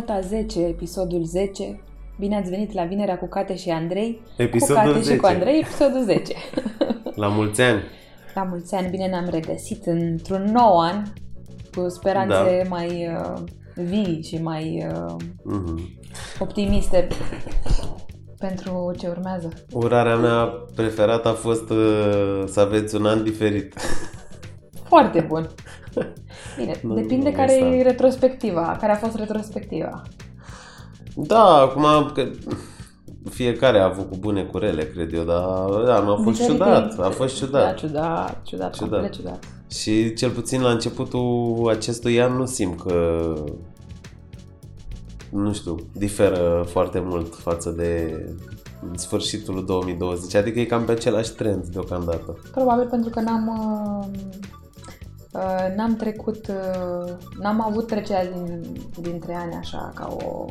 [0.00, 1.80] Nota 10, episodul 10.
[2.18, 4.20] Bine ați venit la Vinerea cu Cate și Andrei.
[4.36, 5.12] Episodul cu Cate 10.
[5.14, 6.34] și cu Andrei, episodul 10.
[7.22, 7.82] La mulți ani.
[8.34, 11.02] La mulți ani, bine ne-am regăsit într-un nou an
[11.74, 12.68] cu speranțe Da.
[12.68, 13.42] mai uh,
[13.74, 15.14] vii și mai uh,
[15.44, 15.98] Mhm.
[16.38, 17.06] optimiste
[18.44, 19.48] pentru ce urmează.
[19.72, 23.74] Urarea mea preferată a fost uh, să aveți un an diferit.
[24.88, 25.48] Foarte bun.
[26.58, 27.64] Bine, Nu, depinde nu care este.
[27.64, 30.02] e retrospectiva, care a fost retrospectiva.
[31.16, 32.26] Da, acum că
[33.30, 35.40] fiecare a avut cu bune cu rele, cred eu, dar
[35.86, 37.76] da, nu a fost Diferite- ciudat, a fost Da, ciudat.
[37.76, 38.76] ciudat, ciudat, Ciudat.
[38.78, 39.44] complet ciudat.
[39.70, 43.22] Și cel puțin la începutul acestui an nu simt că
[45.30, 48.20] nu știu, diferă foarte mult față de
[48.94, 52.38] sfârșitul lui 2020, adică e cam pe același trend deocamdată.
[52.52, 54.49] Probabil pentru că n-am uh, uh,
[55.76, 58.62] n-am trecut uh, n-am avut trecerea din,
[59.00, 60.44] dintre ani așa ca o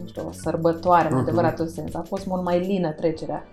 [0.00, 1.22] nu știu, o sărbătoare în Mhm.
[1.22, 1.94] adevăratul sens.
[1.94, 3.44] A fost mult mai lină trecerea.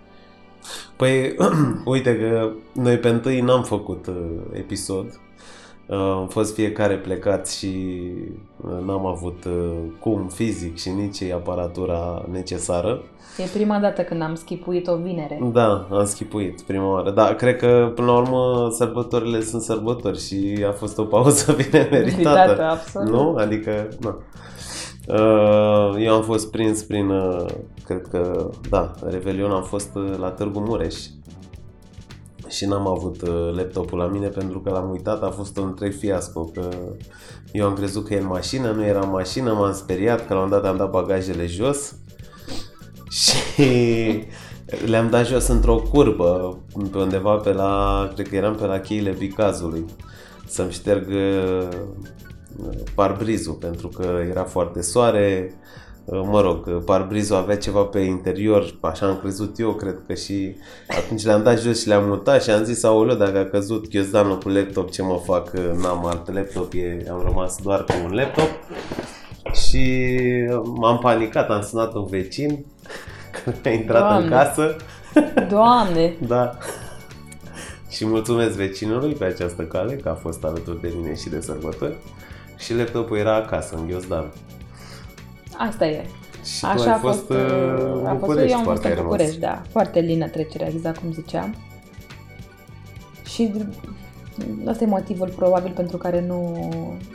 [0.96, 1.36] Păi,
[1.84, 4.14] uite că noi pe întâi n-am făcut uh,
[4.52, 5.20] episod.
[5.88, 8.00] Uh, am fost fiecare plecați și
[8.64, 13.02] uh, n-am avut uh, cum fizic și nici aparatura necesară.
[13.38, 15.38] E prima dată când am schipuit o vinere.
[15.52, 17.10] Da, am schipuit prima oară.
[17.10, 21.88] Da, cred că până la urmă sărbătorile sunt sărbători și a fost o pauză bine
[21.90, 22.16] meritată.
[22.16, 23.12] Meritată, absolut.
[23.12, 23.34] Nu?
[23.36, 24.16] Adică, nu.
[25.08, 27.46] Uh, Eu am fost prins prin, uh,
[27.84, 30.96] cred că, da, Revelion am fost uh, la Târgu Mureș
[32.48, 35.92] și n-am avut uh, laptopul la mine pentru că l-am uitat, a fost un întreg
[35.92, 36.68] fiasco, că
[37.52, 40.40] eu am crezut că e în mașină, nu era în mașină, m-am speriat, că la
[40.40, 41.94] un dat am dat bagajele jos
[43.20, 43.64] și
[44.86, 46.58] le-am dat jos într-o curbă,
[46.92, 49.84] pe undeva pe la, cred că eram pe la cheile Vicazului,
[50.46, 51.68] să-mi șterg uh,
[52.94, 59.06] parbrizul, pentru că era foarte soare, Uh, mă rog, parbrizul avea ceva pe interior, așa
[59.06, 60.56] am crezut eu, cred că și
[60.88, 64.38] atunci le-am dat jos și le-am mutat și am zis, aoleu, dacă a căzut ghiozdanul
[64.38, 68.48] cu laptop, ce mă fac, n-am alt laptop, e, am rămas doar cu un laptop
[69.52, 70.08] și
[70.64, 72.64] m-am panicat, am sunat un vecin,
[73.44, 74.24] că a intrat Doamne.
[74.24, 74.76] în casă,
[75.50, 76.14] Doamne!
[76.26, 76.56] da.
[77.90, 81.96] Și mulțumesc vecinului pe această cale, că a fost alături de mine și de sărbători.
[82.58, 84.32] Și laptopul era acasă, în ghiozdan.
[85.58, 86.06] Asta e.
[86.44, 88.80] Și tu Așa ai a fost, fost, uh, uh, a fost București, eu am fost
[88.80, 89.10] parcă ai în rămas.
[89.10, 89.62] București, da.
[89.70, 91.54] Foarte lină trecerea, exact cum ziceam.
[93.24, 93.52] Și
[94.66, 96.58] asta e motivul probabil pentru care nu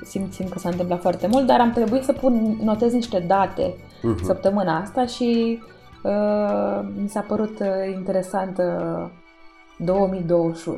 [0.06, 4.24] simțim că s-a întâmplat foarte mult, dar am trebuit să pun, notez niște date Mhm.
[4.26, 5.60] săptămâna asta și
[6.04, 9.06] uh, mi s-a părut uh, interesant uh,
[9.78, 10.78] 2021.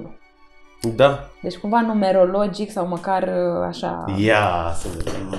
[0.95, 1.19] Da.
[1.41, 4.05] Deci cumva numerologic sau măcar uh, așa...
[4.17, 4.87] Ia să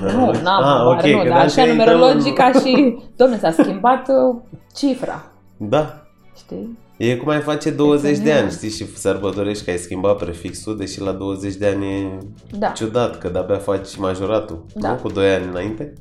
[0.01, 2.97] Nu, n-am ah, habar, ok, nu, că dar așa dacă intrăm numerologic în- ca și...
[3.17, 4.37] Domne, s-a schimbat uh,
[4.75, 5.25] cifra,
[5.57, 6.03] Da.
[6.37, 6.79] știi?
[6.97, 8.53] E cum ai face 20 de ani, Excelent.
[8.53, 12.19] știi, și sărbătorești că ai schimbat prefixul, deși la 20 de ani e
[12.59, 12.67] Da.
[12.69, 14.89] ciudat, că de-abia faci majoratul, Da.
[14.91, 14.95] nu?
[14.97, 15.93] Cu 2 ani înainte.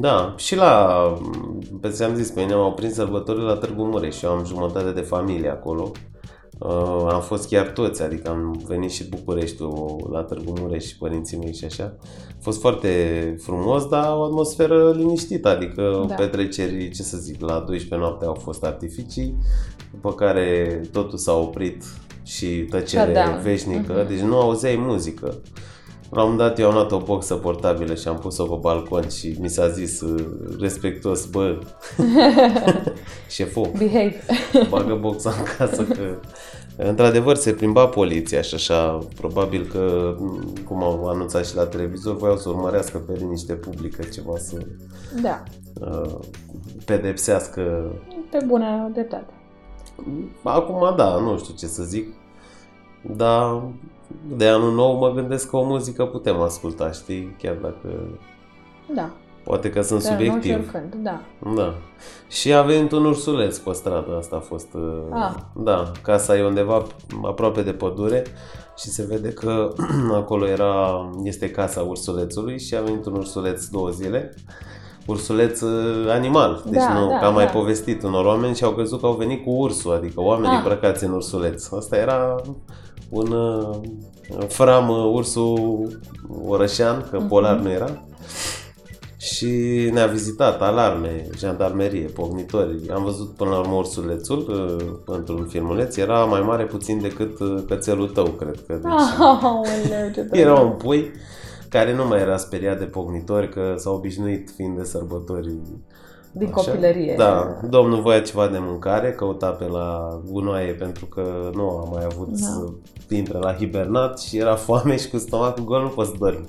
[0.00, 0.88] Da, și la,
[1.80, 4.44] pe ți am zis, pe mine m-au prins sărbătorile la Târgu Mureș și eu am
[4.44, 5.90] jumătate de familie acolo.
[6.58, 11.36] Uh, am fost chiar toți, adică am venit și Bucureștiul la Târgu Mureș și părinții
[11.38, 11.96] mei și așa.
[12.30, 12.88] A fost foarte
[13.42, 16.06] frumos, dar o atmosferă liniștită, adică Da.
[16.06, 16.14] da.
[16.14, 19.36] petreceri, ce să zic, la 12 noapte au fost artificii,
[19.90, 21.82] după care totul s-a oprit
[22.22, 23.42] și tăcere Shutdown.
[23.42, 24.08] veșnică, Mhm.
[24.08, 25.40] deci nu auzeai muzică.
[26.14, 29.08] La un moment dat eu am luat o boxă portabilă și am pus-o pe balcon
[29.08, 30.24] și mi s-a zis uh,
[30.60, 31.58] respectuos, bă,
[33.28, 34.20] șeful, Behave.
[34.68, 36.02] bagă boxa în casă că
[36.76, 40.14] într-adevăr se plimba poliția și așa, probabil că
[40.66, 44.56] cum au anunțat și la televizor, voiau să urmărească pe liniște publică ceva să
[45.22, 45.42] Da,
[45.80, 46.14] uh,
[46.84, 47.92] pedepsească.
[48.30, 49.32] pe bună dreptate.
[50.42, 52.06] Acum da, nu știu ce să zic,
[53.16, 53.62] dar
[54.36, 57.88] de anul nou mă gândesc că o muzică putem asculta, știi, chiar dacă
[58.94, 59.10] Da,
[59.44, 60.54] poate că sunt dar nu și subiectiv.
[60.54, 61.20] oricând, da.
[61.54, 61.74] Da.
[62.28, 64.68] Și a venit un ursuleț pe stradă, asta a fost.
[64.74, 65.32] uh, Ah.
[65.54, 66.82] Da, casa e undeva
[67.24, 68.22] aproape de pădure
[68.76, 69.72] și se vede că
[70.20, 74.34] acolo era, este casa ursulețului și a venit un ursuleț două zile.
[75.06, 77.50] Ursuleț uh, animal, deci Da, nu, da, că am mai da.
[77.50, 80.58] povestit unor oameni și au crezut că au venit cu ursul, adică oameni Ah.
[80.58, 81.72] îmbrăcați în ursuleț.
[81.72, 82.34] Asta era
[83.08, 83.76] un uh,
[84.48, 85.88] fram, uh, ursul
[86.46, 87.28] orășean, că Mhm.
[87.28, 88.04] polar nu era.
[89.18, 89.46] Și
[89.92, 92.88] ne-a vizitat alarme, jandarmerie, pognitori.
[92.94, 95.96] Am văzut până la urmă ursulețul uh, într-un filmuleț.
[95.96, 98.74] Era mai mare puțin decât uh, cățelul tău, cred că.
[98.74, 98.92] Deci,
[99.42, 100.40] Aoleu, ce tare.
[100.44, 101.10] era un pui
[101.68, 105.52] care nu mai era speriat de pognitori, că s-au obișnuit fiind de sărbători
[106.36, 106.70] Din Așa?
[106.70, 107.14] copilărie.
[107.16, 112.02] Da, domnul voia ceva de mâncare, căuta pe la gunoaie pentru că nu a mai
[112.04, 112.36] avut Da.
[112.46, 112.64] să
[113.14, 116.44] intre la hibernat și era foame și cu stomacul gol nu poți să dormi.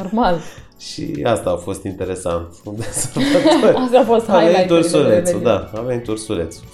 [0.00, 0.38] Normal.
[0.78, 2.46] Și asta a fost interesant.
[2.76, 3.76] De sărbători.
[3.84, 5.42] Asta a fost A venit highlight-urile de ursulețul, Revelion.
[5.72, 6.64] da, a venit ursulețul.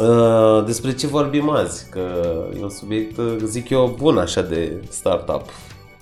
[0.00, 1.88] Uh, despre ce vorbim azi?
[1.90, 2.00] Că
[2.58, 5.42] e un subiect, uh, zic eu, bun așa de startup.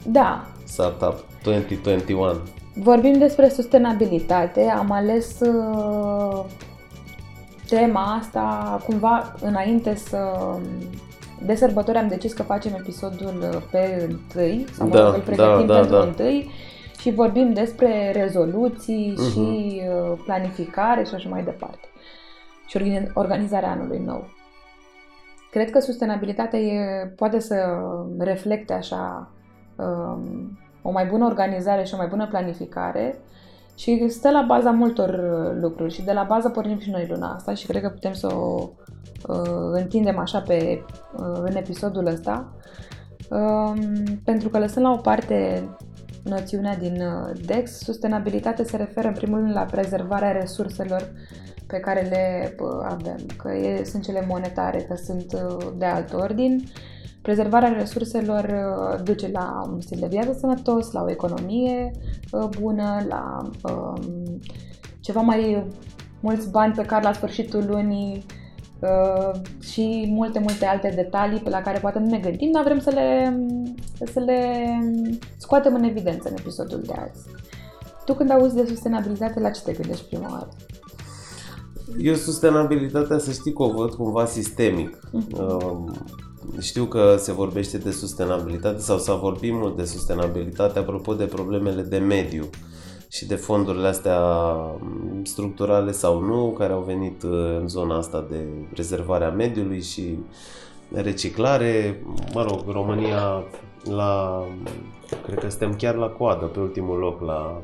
[0.07, 2.35] Da, Startup 2021.
[2.83, 4.61] Vorbim despre sustenabilitate.
[4.63, 6.45] Am ales uh,
[7.69, 10.19] tema asta cumva înainte să...
[11.47, 15.21] De sărbători am decis că facem episodul uh, pe întâi, sau mă Da, rog, îl
[15.21, 16.03] pregătim da, da, pentru da.
[16.03, 16.51] întâi
[17.01, 19.31] și vorbim despre rezoluții Mhm.
[19.31, 21.89] și uh, planificare și așa mai departe.
[22.67, 24.25] Și organi- organizarea anului nou.
[25.51, 27.79] Cred că sustenabilitatea e, poate să
[28.19, 29.29] reflecte așa
[29.77, 33.19] um, o mai bună organizare și o mai bună planificare
[33.77, 37.35] și stă la baza multor uh, lucruri și de la bază pornim și noi luna
[37.35, 38.69] asta și cred că putem să o
[39.29, 40.85] uh, întindem așa pe,
[41.17, 42.53] uh, în episodul ăsta
[43.31, 43.79] um,
[44.25, 45.69] pentru că lăsând la o parte
[46.25, 51.13] noțiunea din uh, DEX, sustenabilitate se referă în primul rând la prezervarea resurselor
[51.67, 56.13] pe care le uh, avem, că e, sunt cele monetare, că sunt uh, de alt
[56.13, 56.65] ordin.
[57.23, 61.91] Prezervarea resurselor uh, duce la un stil de viață sănătos, la o economie
[62.33, 64.41] uh, bună, la um,
[65.01, 65.67] ceva mai
[66.21, 68.27] mulți bani pe care la sfârșitul lunii
[68.81, 72.81] uh, și multe, multe alte detalii pe la care poate nu ne gândim, dar vrem
[72.81, 73.39] să le,
[74.13, 74.65] să le
[75.37, 77.27] scoatem în evidență în episodul de azi.
[78.05, 80.49] Tu când auzi de sustenabilitate, la ce te gândești prima oară?
[81.99, 84.99] Eu sustenabilitatea, să știi că o văd cumva sistemic.
[85.13, 85.43] Mhm.
[85.43, 85.95] Um,
[86.59, 91.83] Știu că se vorbește de sustenabilitate sau s-a vorbit mult de sustenabilitate apropo de problemele
[91.83, 92.51] de mediu
[93.11, 98.27] și de fondurile astea um, structurale sau nu, care au venit uh, în zona asta
[98.31, 98.37] de
[98.73, 100.19] prezervare a mediului și
[100.93, 102.03] reciclare.
[102.33, 103.45] Mă rog, România
[103.85, 104.45] la,
[105.27, 107.63] cred că suntem chiar la coadă, pe ultimul loc la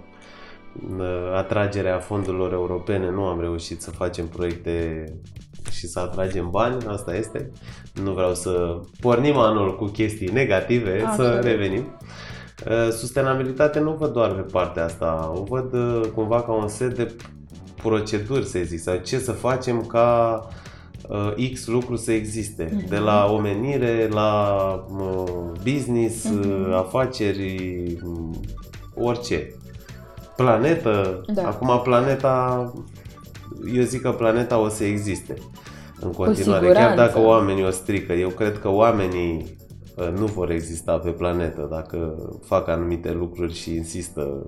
[0.99, 3.11] uh, atragerea fondurilor europene.
[3.11, 5.05] Nu am reușit să facem proiecte
[5.71, 7.51] și să atragem bani, asta este.
[8.05, 11.43] Nu vreau să pornim anul cu chestii negative, să Absolut.
[11.43, 11.85] revenim.
[12.67, 16.97] Uh, Sustenabilitate nu văd doar pe partea asta, o văd uh, cumva ca un set
[16.97, 17.15] de
[17.83, 20.41] proceduri, să zic, sau ce să facem ca
[21.09, 22.71] uh, X lucru să existe.
[22.75, 22.89] Mhm.
[22.89, 24.51] De la omenire, la
[24.99, 25.25] uh,
[25.73, 26.69] business, Mhm.
[26.69, 28.41] uh, afaceri, um,
[28.95, 29.55] orice.
[30.37, 31.43] Planetă, Da.
[31.47, 32.73] acum planeta,
[33.75, 35.35] eu zic că planeta o să existe
[36.01, 37.15] în continuare, chiar siguranță.
[37.15, 38.13] dacă oamenii o strică.
[38.13, 39.57] Eu cred că oamenii
[39.97, 42.15] uh, nu vor exista pe planetă dacă
[42.45, 44.47] fac anumite lucruri și insistă.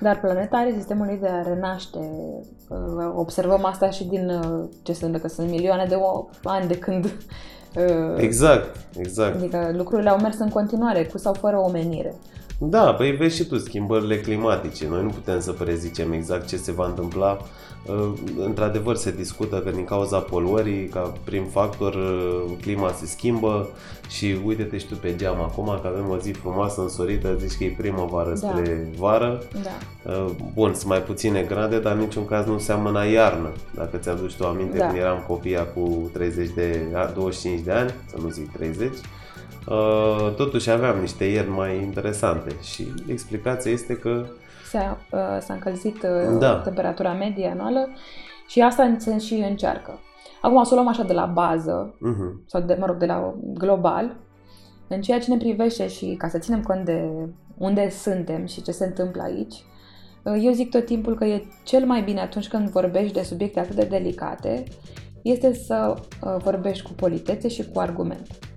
[0.00, 1.98] Dar planeta are sistemul ei de a renaște.
[2.68, 6.78] Uh, Observăm asta și din uh, ce sunt, că sunt milioane de o- ani de
[6.78, 7.04] când.
[7.04, 9.34] uh, Exact, exact.
[9.36, 12.14] Adică lucrurile au mers în continuare, cu sau fără omenire.
[12.60, 14.86] Da, păi vezi și tu schimbările climatice.
[14.88, 17.38] Noi nu putem să prezicem exact ce se va întâmpla.
[17.86, 18.12] Uh,
[18.44, 23.68] Într-adevăr se discută că din cauza poluării, ca prim factor, uh, clima se schimbă
[24.08, 27.64] și uite-te și tu pe geam acum că avem o zi frumoasă însorită, zici că
[27.64, 28.34] e primăvară Da.
[28.48, 29.42] spre vară.
[29.62, 30.10] Da.
[30.12, 33.52] Uh, Bun, sunt mai puține grade, dar în niciun caz nu seamănă iarnă.
[33.74, 34.86] Dacă ți-aduci tu aminte Da.
[34.86, 38.92] când eram copii cu 30 de, a, 25 de ani, să nu zic 30,
[39.70, 44.26] uh, totuși aveam niște ierni mai interesante și explicația este că
[44.70, 46.56] S-a, uh, s-a încălzit uh, Da.
[46.56, 47.88] temperatura medie anuală
[48.46, 49.98] și asta se și încearcă.
[50.40, 53.34] Acum să o luăm așa de la bază, uh sau de, mă rog, de la
[53.40, 54.16] global,
[54.88, 57.08] în ceea ce ne privește și ca să ținem cont de
[57.58, 59.54] unde suntem și ce se întâmplă aici,
[60.22, 63.60] uh, eu zic tot timpul că e cel mai bine atunci când vorbești de subiecte
[63.60, 64.64] atât de delicate,
[65.22, 68.47] este să uh, vorbești cu politețe și cu argument.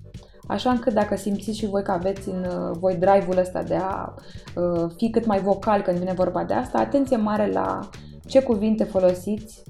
[0.52, 4.14] Așa încât dacă simțiți și voi că aveți în uh, voi drive-ul ăsta de a
[4.56, 7.90] uh, fi cât mai vocal când vine vorba de asta, atenție mare la
[8.26, 9.64] ce cuvinte folosiți,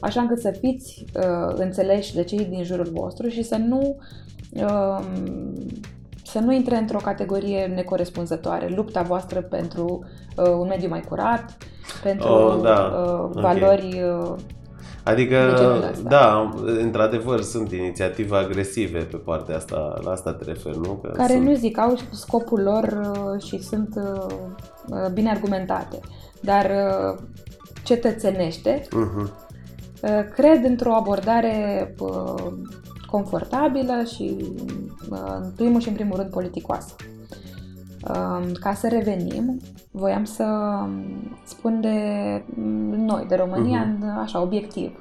[0.00, 3.96] așa încât să fiți uh, înțeleși de cei din jurul vostru și să nu
[4.52, 5.54] um,
[6.24, 8.68] să nu intre într-o categorie necorespunzătoare.
[8.68, 10.04] Lupta voastră pentru
[10.36, 11.56] uh, un mediu mai curat,
[12.02, 12.92] pentru Oh, da.
[13.04, 13.40] uh, Ok.
[13.40, 14.34] valori uh,
[15.04, 16.08] Adică, De genul ăsta.
[16.08, 20.92] da, într-adevăr sunt inițiative agresive pe partea asta, la asta te referi, nu?
[21.02, 21.44] Că care sunt...
[21.44, 24.26] nu zic, au scopul lor uh, și sunt uh,
[24.88, 25.98] uh, bine argumentate.
[26.40, 27.22] Dar uh,
[27.82, 29.30] cetățenește, Uh-huh.
[30.02, 32.52] uh, cred într-o abordare uh,
[33.10, 34.36] confortabilă și
[35.10, 36.94] uh, în primul și în primul rând politicoasă.
[38.08, 40.46] Um, ca să revenim, voiam să
[41.44, 41.98] spun de
[42.96, 44.22] noi, de România, uh-huh.
[44.22, 44.98] așa, obiectiv.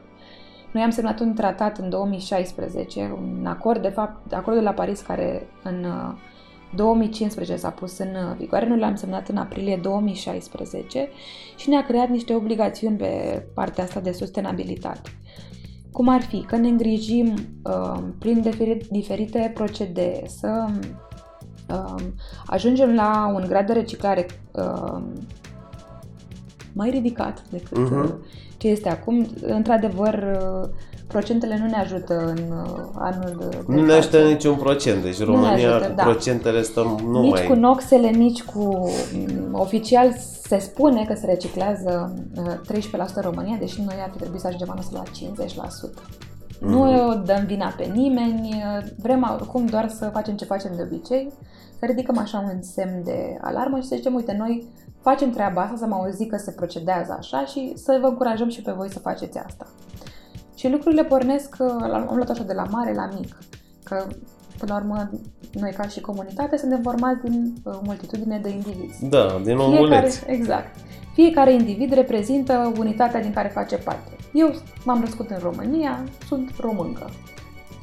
[0.71, 5.01] Noi am semnat un tratat în 2016, un acord, de fapt, acordul de la Paris
[5.01, 5.85] care în
[6.75, 11.09] 2015 s-a pus în vigoare, noi l-am semnat în aprilie 2016
[11.55, 15.09] și ne-a creat niște obligațiuni pe partea asta de sustenabilitate.
[15.91, 17.33] Cum ar fi că ne îngrijim
[17.63, 18.51] uh, prin
[18.89, 21.11] diferite procedee să uh,
[22.45, 25.01] ajungem la un grad de reciclare uh,
[26.73, 28.13] mai ridicat decât uh-huh.
[28.57, 29.27] ce este acum.
[29.41, 30.69] Într-adevăr, uh,
[31.07, 35.75] procentele nu ne ajută în uh, anul de Nu ne ajută niciun procent, deci România
[35.75, 36.03] ajută, cu da.
[36.03, 37.47] procentele stăm nu nici mai...
[37.47, 38.91] cu noxele, nici cu...
[39.13, 40.15] Mm, oficial
[40.47, 42.13] se spune că se reciclează
[42.71, 46.32] 13% uh, în România, deși noi ar fi trebuit să ajungem anul la 50%.
[46.55, 46.67] Mm-hmm.
[46.67, 48.63] Nu dăm vina pe nimeni,
[48.97, 51.31] vrem acum doar să facem ce facem de obicei,
[51.79, 54.67] să ridicăm așa un semn de alarmă și să zicem, uite, noi
[55.01, 58.61] facem treaba asta, să mă auzi că se procedează așa și să vă încurajăm și
[58.61, 59.67] pe voi să faceți asta.
[60.55, 63.37] Și lucrurile pornesc, uh, am luat așa de la mare la mic,
[63.83, 64.07] că
[64.65, 65.09] până la urmă
[65.51, 69.05] noi ca și comunitate suntem formați din uh, multitudine de indivizi.
[69.05, 70.17] Da, din omuleți.
[70.17, 70.75] Fiecare, exact.
[71.13, 74.11] Fiecare individ reprezintă unitatea din care face parte.
[74.33, 74.53] Eu
[74.85, 77.09] m-am născut în România, sunt româncă.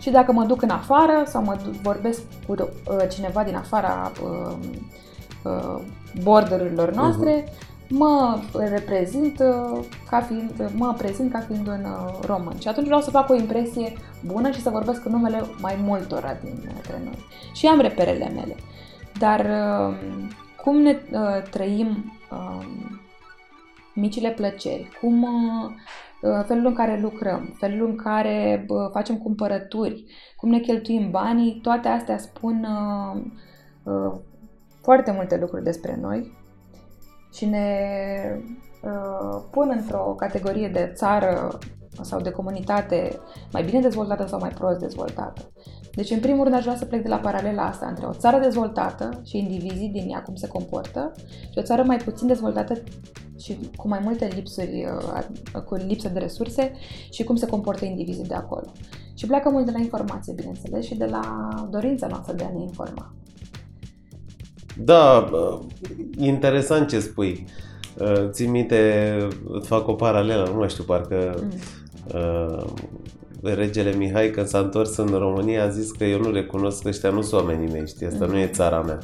[0.01, 2.67] Și dacă mă duc în afară sau mă vorbesc cu uh,
[3.11, 4.57] cineva din afara uh,
[5.45, 5.83] uh,
[6.23, 12.59] borderurilor noastre, uh-huh mă reprezint uh, ca fiind, mă prezint ca fiind un uh, român.
[12.59, 13.93] Și atunci vreau să fac o impresie
[14.27, 17.19] bună și să vorbesc în numele mai multora dintre noi.
[17.53, 18.55] Și am reperele mele.
[19.19, 19.47] Dar
[19.89, 19.95] um,
[20.65, 23.01] cum ne uh, trăim um,
[23.95, 25.27] micile plăceri, cum
[26.47, 30.05] felul în care lucrăm, felul în care facem cumpărături,
[30.37, 32.67] cum ne cheltuim banii, toate astea spun
[34.83, 36.40] foarte multe lucruri despre noi
[37.33, 37.79] și ne
[38.83, 41.59] uh, pun într-o categorie de țară
[42.03, 43.21] sau de comunitate
[43.53, 45.53] mai bine dezvoltată sau mai prost dezvoltată.
[45.95, 48.39] Deci, în primul rând, aș vrea să plec de la paralela asta între o țară
[48.39, 51.13] dezvoltată și indivizii din ea cum se comportă
[51.51, 52.75] și o țară mai puțin dezvoltată
[53.39, 54.87] și cu mai multe lipsuri,
[55.55, 56.73] uh, cu lipsă de resurse
[57.11, 58.73] și cum se comportă indivizii de acolo.
[59.15, 62.61] Și pleacă mult de la informație, bineînțeles, și de la dorința noastră de a ne
[62.61, 63.15] informa.
[64.77, 65.31] Da,
[66.17, 67.47] interesant ce spui.
[68.31, 69.15] Ții minte,
[69.49, 71.53] îți fac o paralelă, nu mai știu, parcă mm.
[72.15, 72.65] uh,
[73.43, 77.11] regele Mihai când s-a întors în România a zis că eu nu recunosc că ăștia
[77.11, 78.31] nu sunt oamenii mei, știi, asta mm.
[78.31, 78.99] nu e țara mea.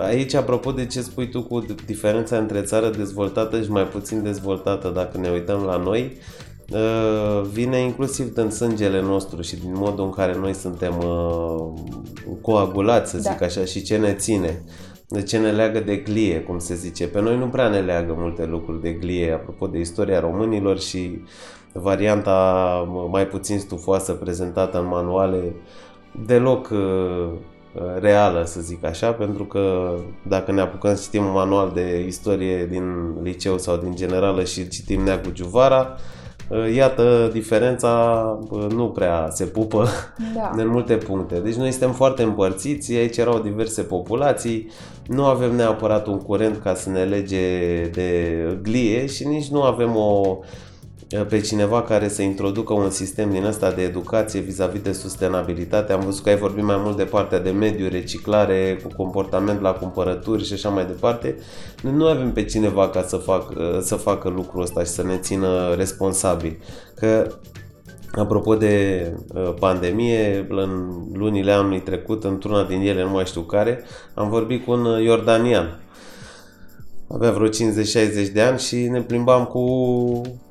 [0.00, 4.88] Aici, apropo de ce spui tu cu diferența între țară dezvoltată și mai puțin dezvoltată,
[4.88, 6.47] dacă ne uităm la noi, Uh,
[7.52, 11.72] vine inclusiv din sângele nostru și din modul în care noi suntem uh,
[12.40, 13.44] coagulați, să zic da.
[13.44, 14.62] așa, și ce ne ține.
[15.08, 17.08] De ce ne leagă de glie, cum se zice.
[17.08, 21.22] Pe noi nu prea ne leagă multe lucruri de glie, apropo de istoria românilor și
[21.72, 22.32] varianta
[23.10, 25.54] mai puțin stufoasă prezentată în manuale,
[26.26, 27.30] deloc uh,
[28.00, 29.94] reală, să zic așa, pentru că
[30.26, 34.68] dacă ne apucăm să citim un manual de istorie din liceu sau din generală și
[34.68, 36.17] citim Neagu Giuvara, Uh,
[36.74, 37.88] iată, diferența
[38.50, 39.88] uh, nu prea se pupă
[40.34, 40.50] da.
[40.62, 41.38] în multe puncte.
[41.38, 44.70] Deci noi suntem foarte împărțiți, aici erau diverse populații,
[45.06, 49.96] nu avem neapărat un curent ca să ne lege de glie și nici nu avem
[49.96, 50.38] o
[51.28, 55.92] pe cineva care să introducă un sistem din ăsta de educație vis-a-vis de sustenabilitate.
[55.92, 59.72] Am văzut că ai vorbit mai mult de partea de mediu, reciclare, cu comportament la
[59.72, 61.36] cumpărături și așa mai departe.
[61.82, 65.16] Noi nu avem pe cineva ca să, fac, să facă lucrul ăsta și să ne
[65.16, 66.58] țină responsabili.
[66.94, 67.26] Că
[68.12, 73.84] Apropo de uh, pandemie, în lunile anului trecut, într-una din ele, nu mai știu care,
[74.14, 75.80] am vorbit cu un iordanian.
[77.08, 77.52] Avea vreo 50-60
[78.32, 80.47] de ani și ne plimbam cu Uh,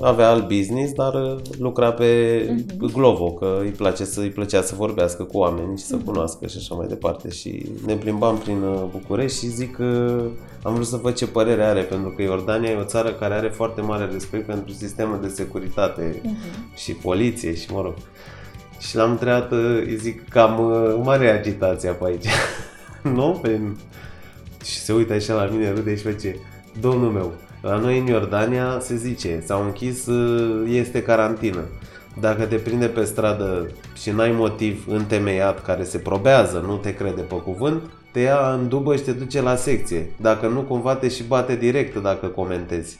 [0.00, 2.92] avea alt business, dar uh, lucra pe uh-huh.
[2.92, 6.04] Glovo, că îi, place să, îi plăcea să vorbească cu oameni și să uh-huh.
[6.04, 7.30] cunoască și așa mai departe.
[7.30, 10.20] Și ne plimbam prin uh, București și zic că
[10.62, 13.48] am vrut să văd ce părere are, pentru că Iordania e o țară care are
[13.48, 16.76] foarte mare respect pentru sistemul de securitate uh-huh.
[16.76, 17.94] și poliție și mă rog.
[18.78, 19.52] Și l-am întrebat,
[19.86, 20.60] îi zic, cam
[21.04, 22.26] mare agitația pe aici.
[23.16, 23.38] nu?
[23.42, 23.60] Pe...
[24.64, 26.36] Și se uită așa la mine, râde și face,
[26.80, 27.32] domnul meu,
[27.66, 31.60] la noi în Iordania se zice, s-au închis, uh, este carantină.
[32.20, 37.20] Dacă te prinde pe stradă și n-ai motiv întemeiat care se probează, nu te crede
[37.20, 37.82] pe cuvânt,
[38.12, 40.10] te ia în dubă și te duce la secție.
[40.16, 42.98] Dacă nu, cumva te și bate direct dacă comentezi.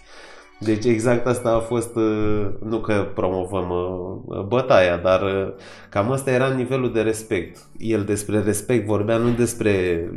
[0.59, 5.53] Deci exact asta a fost, uh, nu că promovăm uh, bătaia, dar uh,
[5.89, 7.59] cam asta era nivelul de respect.
[7.79, 9.71] El despre respect vorbea, nu despre...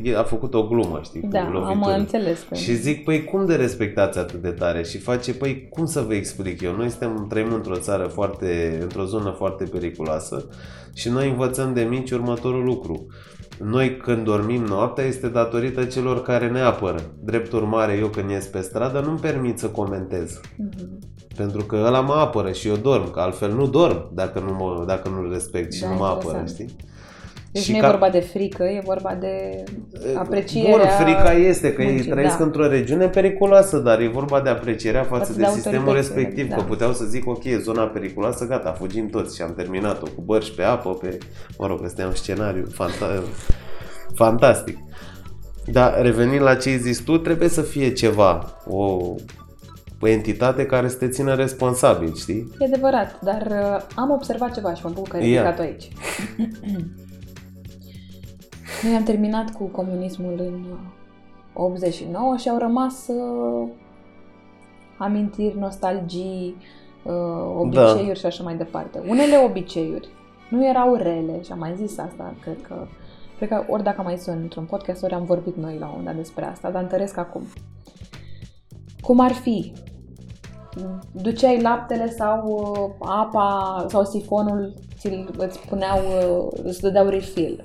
[0.03, 1.21] El a făcut o glumă, știi?
[1.21, 2.45] Da, am înțeles.
[2.49, 2.55] Că...
[2.55, 4.83] Și zic, păi cum de respectați atât de tare?
[4.83, 6.75] Și face, păi cum să vă explic eu?
[6.75, 10.45] Noi suntem, trăim într-o țară foarte, într-o zonă foarte periculoasă
[10.93, 13.07] și noi învățăm de mici următorul lucru
[13.63, 17.01] noi când dormim noaptea este datorită celor care ne apără.
[17.23, 20.39] Drept urmare, eu când ies pe stradă nu-mi permit să comentez.
[20.39, 21.09] Mm-hmm.
[21.35, 24.83] Pentru că ăla mă apără și eu dorm, că altfel nu dorm dacă nu mă,
[24.87, 26.75] dacă nu-l respect și da, nu mă apără, știi?
[27.51, 27.87] Deci și nu ca...
[27.87, 29.63] e vorba de frică, e vorba de
[30.17, 30.77] aprecierea...
[30.77, 32.43] Bun, frica este că muncii, ei trăiesc da.
[32.43, 36.49] într-o regiune periculoasă, dar e vorba de aprecierea față, față de, de sistemul respectiv.
[36.49, 36.55] Da.
[36.55, 40.55] Că puteau să zic, ok, zona periculoasă, gata, fugim toți și am terminat-o cu bărci
[40.55, 41.17] pe apă, pe...
[41.57, 43.23] Mă rog, ăsta e un scenariu fanta...
[44.15, 44.77] fantastic.
[45.65, 49.15] Dar revenind la ce ai zis tu, trebuie să fie ceva, o,
[49.99, 52.51] o entitate care să te țină responsabil, știi?
[52.59, 55.87] E adevărat, dar uh, am observat ceva și mă bucur că ai ridicat aici.
[58.83, 60.63] Noi am terminat cu comunismul în
[61.53, 63.67] 89 și au rămas uh,
[64.97, 66.55] amintiri, nostalgii,
[67.03, 68.13] uh, obiceiuri da.
[68.13, 69.01] și așa mai departe.
[69.07, 70.07] Unele obiceiuri
[70.49, 72.87] nu erau rele și am mai zis asta, cred că
[73.39, 76.15] Cred că ori dacă mai sunt într-un podcast, ori am vorbit noi la un dat
[76.15, 77.47] despre asta, dar întăresc acum.
[79.01, 79.73] Cum ar fi?
[81.11, 84.73] Duceai laptele sau uh, apa sau sifonul,
[85.37, 87.61] îți puneau, uh, îți dădeau refill.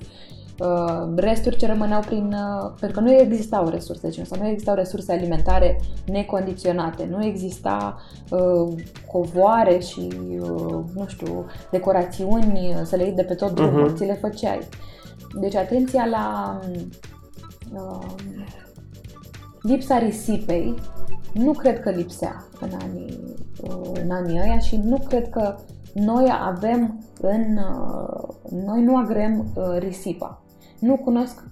[0.59, 2.33] Uh, resturi ce rămâneau prin...
[2.33, 8.73] Uh, pentru că nu existau resurse, deci nu existau resurse alimentare necondiționate, nu exista uh,
[9.11, 10.07] covoare și,
[10.39, 13.95] uh, nu știu, decorațiuni să le iei de pe tot drumul, uh-huh.
[13.95, 14.59] ți le făceai.
[15.39, 16.59] Deci atenția la
[17.73, 18.05] uh,
[19.61, 20.75] lipsa risipei
[21.33, 23.19] nu cred că lipsea în anii,
[23.61, 25.55] uh, în anii ăia și nu cred că
[25.93, 27.57] noi avem în...
[27.57, 28.35] Uh,
[28.65, 30.44] noi nu agrem uh, risipa.
[30.79, 31.43] Nu cunosc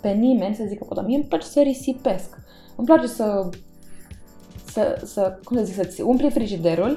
[0.00, 2.38] pe nimeni să zică, da, mie îmi place să risipesc.
[2.76, 3.48] Îmi place să,
[4.64, 6.96] să, să cum să zic, să-ți umpli frigiderul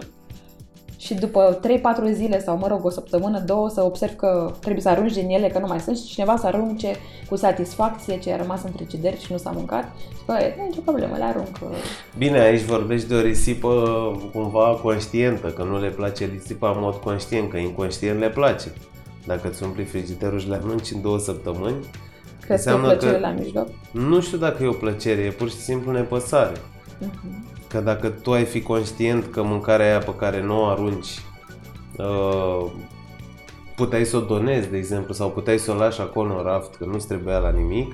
[1.01, 1.59] și după
[2.09, 5.29] 3-4 zile sau, mă rog, o săptămână, două, să observ că trebuie să arunci din
[5.29, 6.95] ele, că nu mai sunt și cineva să arunce
[7.29, 10.67] cu satisfacție ce a rămas în frigider și nu s-a mâncat și că nu e
[10.67, 11.59] nicio problemă, le arunc.
[12.17, 13.69] Bine, aici vorbești de o risipă
[14.33, 18.73] cumva conștientă, că nu le place risipa în mod conștient, că inconștient le place.
[19.25, 21.75] Dacă îți umpli frigiderul și le arunci în două săptămâni,
[22.41, 23.19] Crezi că e o plăcere că...
[23.19, 23.67] la mijloc?
[23.91, 26.55] Nu știu dacă e o plăcere, e pur și simplu nepăsare.
[26.55, 27.67] Uh-huh.
[27.67, 31.07] Că dacă tu ai fi conștient că mâncarea aia pe care nu o arunci
[31.97, 32.71] uh,
[33.75, 36.85] puteai să o donezi, de exemplu, sau puteai să o lași acolo în raft, că
[36.85, 37.93] nu-ți trebuia la nimic,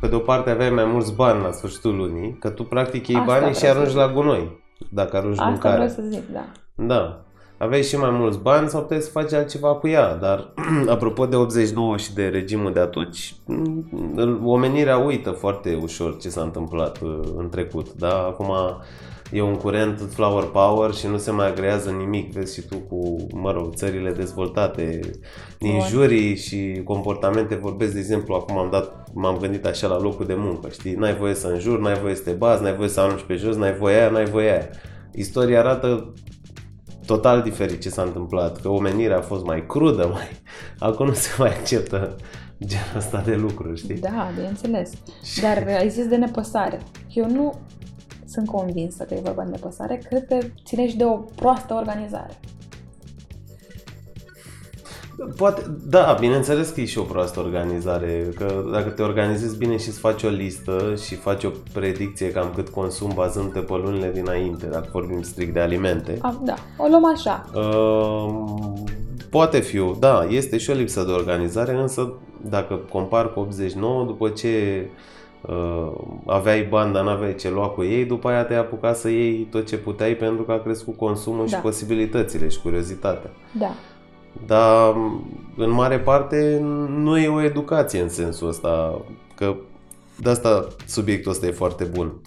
[0.00, 3.22] pe de o parte aveai mai mulți bani la sfârșitul lunii, că tu practic iei
[3.26, 5.82] banii și arunci la gunoi, dacă arunci Asta mâncare.
[5.82, 6.44] Asta vreau să zic, da.
[6.86, 7.24] Da
[7.62, 10.14] aveai și mai mulți bani sau puteai să faci altceva cu ea.
[10.14, 10.52] Dar,
[10.94, 13.34] apropo de 89 și de regimul de atunci,
[14.44, 17.92] omenirea uită foarte ușor ce s-a întâmplat uh, în trecut.
[17.92, 18.14] Da?
[18.14, 18.52] Acum
[19.32, 22.32] e un curent flower power și nu se mai agrează nimic.
[22.32, 25.00] Vezi și tu cu, mă rog, țările dezvoltate,
[25.58, 27.54] injurii și comportamente.
[27.54, 30.94] Vorbesc, de exemplu, acum am dat, m-am gândit așa la locul de muncă, știi?
[30.94, 33.56] N-ai voie să înjuri, n-ai voie să te bazi, n-ai voie să arunci pe jos,
[33.56, 34.68] n-ai voie aia, n-ai voie aia.
[35.14, 36.12] Istoria arată
[37.14, 40.28] total diferit ce s-a întâmplat, că omenirea a fost mai crudă, mai...
[40.88, 42.16] acum nu se mai acceptă
[42.64, 43.96] genul ăsta de lucruri, știi?
[43.96, 44.92] Da, bineînțeles.
[45.42, 46.80] Dar ai zis de nepăsare.
[47.12, 47.54] Eu nu
[48.26, 52.38] sunt convinsă că e vorba de nepăsare, cred că ține și de o proastă organizare.
[55.36, 59.88] Poate, da, bineînțeles că e și o proastă organizare, că dacă te organizezi bine și
[59.88, 64.66] îți faci o listă și faci o predicție cam cât consum bazându-te pe lunile dinainte,
[64.66, 66.18] dacă vorbim strict de alimente.
[66.20, 67.46] A, da, o luăm așa.
[67.54, 68.72] Uh,
[69.30, 72.12] poate fi, da, este și o lipsă de organizare, însă
[72.50, 74.86] dacă compar cu 89, după ce
[75.40, 75.92] uh,
[76.26, 79.66] aveai bani, dar n-aveai ce lua cu ei, după aia te-ai apucat să iei tot
[79.66, 81.56] ce puteai pentru că a crescut consumul da.
[81.56, 83.30] și posibilitățile și curiozitatea.
[83.58, 83.70] Da.
[84.46, 84.94] Dar
[85.56, 89.54] în mare parte nu e o educație în sensul ăsta, că
[90.20, 92.20] de asta subiectul ăsta e foarte bun.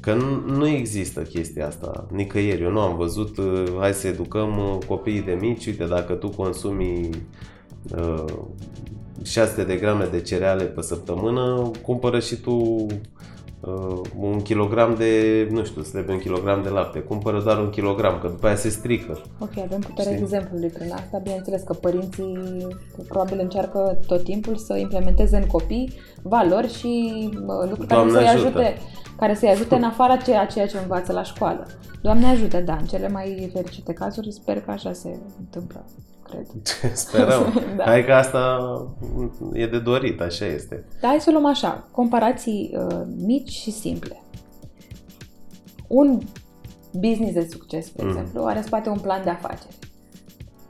[0.00, 2.62] Că nu, nu există chestia asta nicăieri.
[2.62, 6.28] Eu nu am văzut, uh, hai să educăm uh, copiii de mici, uite, dacă tu
[6.28, 7.10] consumi
[7.96, 8.24] uh,
[9.22, 12.86] 600 de grame de cereale pe săptămână, cumpără și tu
[13.66, 15.12] uh, un kilogram de,
[15.50, 18.56] nu știu, îți trebuie un kilogram de lapte, cumpără doar un kilogram, că după aia
[18.56, 19.20] se strică.
[19.38, 20.22] Ok, avem puterea Știi?
[20.24, 21.18] exemplului prin asta.
[21.22, 22.66] Bineînțeles că părinții
[23.08, 28.26] probabil încearcă tot timpul să implementeze în copii valori și uh, lucruri care Doamne să-i
[28.28, 28.58] ajută.
[28.58, 28.76] ajute,
[29.18, 31.66] care să-i ajute în afara ceea, ceea ce învață la școală.
[32.02, 35.84] Doamne ajută, da, în cele mai fericite cazuri sper că așa se întâmplă,
[36.32, 36.46] cred.
[36.96, 37.62] Sperăm.
[37.76, 37.84] Da.
[37.84, 38.58] Hai că asta
[39.52, 40.84] e de dorit, așa este.
[41.00, 44.22] Dar hai să o luăm așa, comparații uh, mici și simple.
[45.86, 46.18] Un
[46.92, 48.08] business de succes, de Mm.
[48.08, 49.76] exemplu, are în spate un plan de afaceri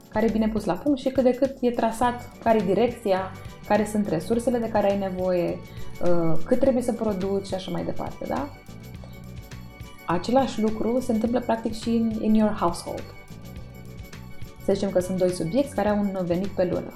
[0.09, 3.31] care e bine pus la punct și cât de cât e trasat care e direcția,
[3.67, 5.59] care sunt resursele de care ai nevoie,
[6.03, 8.49] uh, cât trebuie să produci și așa mai departe, da?
[10.05, 13.03] Același lucru se întâmplă practic și in, in your household.
[14.65, 16.93] Să zicem că sunt doi subiecti care au un venit pe lună.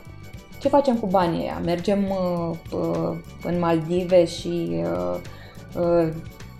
[0.59, 1.61] Ce facem cu banii ăia?
[1.63, 5.19] Mergem uh, uh, în Maldive și uh,
[5.81, 6.07] uh,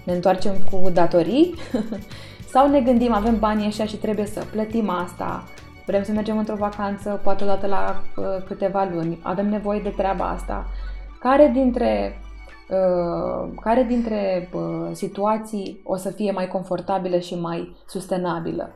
[0.04, 1.56] ne întoarcem cu datorii?
[2.54, 5.44] Sau ne gândim, avem banii ăștia și trebuie să plătim asta,
[5.86, 10.30] vrem să mergem într-o vacanță, poate odată la uh, câteva luni, avem nevoie de treaba
[10.30, 10.66] asta.
[11.20, 12.22] Care dintre,
[12.70, 18.72] uh, care dintre uh, situații o să fie mai confortabilă și mai sustenabilă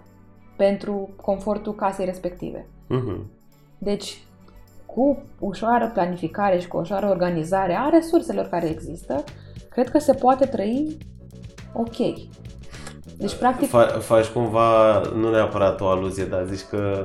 [0.63, 2.67] pentru confortul casei respective?
[2.87, 3.31] Mhm.
[3.77, 4.23] Deci,
[4.85, 9.23] cu ușoară planificare și cu ușoară organizare a resurselor care există,
[9.69, 10.97] cred că se poate trăi
[11.73, 11.97] ok.
[13.17, 17.03] Deci, practic, Fa- faci cumva, nu neapărat o aluzie, dar zici că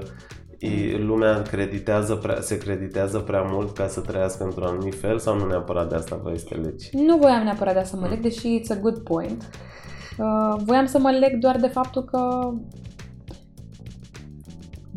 [0.59, 5.39] e, lumea creditează prea, se creditează prea mult ca să trăiască într-un anumit fel sau
[5.39, 6.97] nu neapărat de asta vă este legi?
[6.97, 9.51] nu voiam neapărat de a să mă leg, deși it's a good point.
[10.19, 12.53] Uh, voiam să mă leg doar de faptul că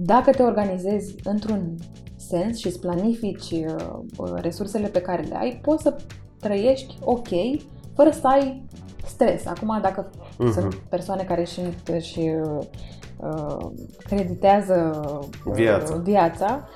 [0.02, 1.76] dacă te organizezi într-un
[2.16, 3.76] sens și îți planifici uh,
[4.18, 5.96] uh, resursele pe care le ai, poți să
[6.40, 7.28] trăiești ok,
[7.96, 8.66] fără să ai
[9.06, 9.46] stres.
[9.46, 10.52] Acum, dacă Mhm.
[10.52, 11.62] sunt persoane care și,
[12.02, 12.64] și uh,
[13.18, 13.66] uh,
[14.04, 15.02] creditează
[15.46, 15.96] uh, Viața.
[15.96, 16.68] viața,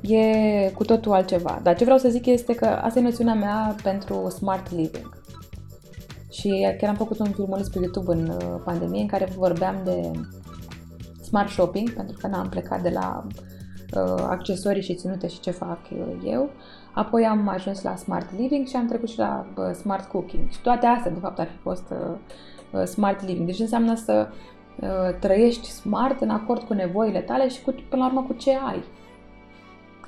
[0.00, 1.60] e cu totul altceva.
[1.62, 5.16] Dar ce vreau să zic este că asta e noțiunea mea pentru smart living.
[6.30, 10.10] Și chiar am făcut un filmuleț pe YouTube în uh, pandemie în care vorbeam de
[11.28, 15.78] smart shopping, pentru că n-am plecat de la uh, accesorii și ținute și ce fac
[15.92, 16.50] uh, eu.
[16.94, 20.50] Apoi am ajuns la smart living și am trecut și la uh, smart cooking.
[20.50, 22.16] Și toate astea, de fapt, ar fi fost uh,
[22.72, 23.46] uh, smart living.
[23.46, 24.28] Deci înseamnă să
[24.80, 24.88] uh,
[25.20, 28.84] trăiești smart în acord cu nevoile tale și cu, până la urmă cu ce ai.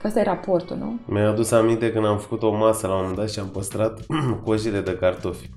[0.00, 0.98] Că ăsta e raportul, nu?
[1.06, 4.00] Mi-a adus aminte când am făcut o masă la un moment dat și am păstrat
[4.44, 5.50] cojile de cartofi.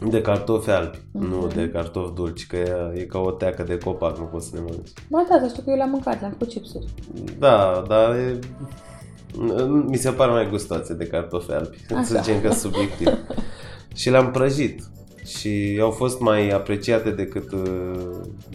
[0.00, 1.26] De cartofi albi, Mhm.
[1.28, 4.50] nu de cartofi dulci, că e, e ca o teacă de copac, nu poți să
[4.54, 4.90] le mănânci.
[5.08, 6.86] Ba da, dar știu că eu le-am mâncat, le-am făcut chipsuri.
[7.38, 8.38] Da, dar e,
[9.86, 12.02] mi se par mai gustoase de cartofi albi, Așa.
[12.02, 13.08] să zicem că subiectiv.
[13.94, 14.82] și le-am prăjit
[15.26, 18.00] și au fost mai apreciate decât uh,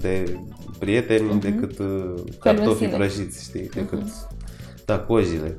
[0.01, 0.37] de
[0.79, 1.39] prieteni, Mhm.
[1.39, 2.97] decât uh, în cartofii sine.
[2.97, 4.27] prăjiți, știi, decât Mhm.
[4.85, 5.57] da, cojile.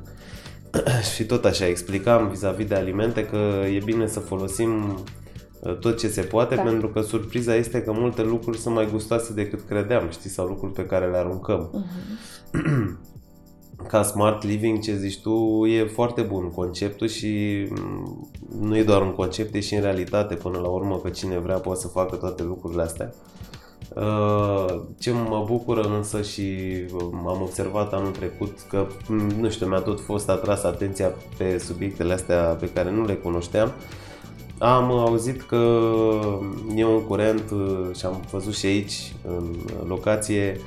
[1.15, 3.37] și tot așa explicam vis-a-vis de alimente că
[3.73, 4.99] e bine să folosim uh,
[5.69, 6.61] tot ce se poate, Da.
[6.61, 10.73] pentru că surpriza este că multe lucruri sunt mai gustoase decât credeam, știi, sau lucruri
[10.73, 11.69] pe care le aruncăm.
[12.51, 12.99] Mhm.
[13.87, 19.01] Ca smart living, ce zici tu, e foarte bun conceptul și mm, nu e doar
[19.01, 22.15] un concept, e și în realitate până la urmă că cine vrea poate să facă
[22.15, 23.13] toate lucrurile astea.
[23.95, 26.51] Uh, Ce mă bucură însă și
[27.01, 31.57] um, am observat anul trecut că, mm, nu știu, mi-a tot fost atras atenția pe
[31.57, 33.71] subiectele astea pe care nu le cunoșteam.
[34.59, 35.89] Am auzit că
[36.75, 39.55] e un curent uh, și am văzut și aici, în
[39.87, 40.59] locație,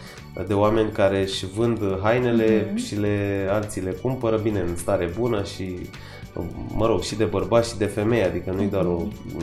[0.46, 2.76] de oameni care își vând hainele Mhm.
[2.76, 5.78] și le, alții le cumpără, bine, în stare bună și,
[6.74, 9.02] mă rog, și de bărbați și de femei, adică nu e doar o,